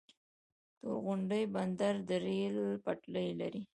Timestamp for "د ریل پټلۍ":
2.09-3.29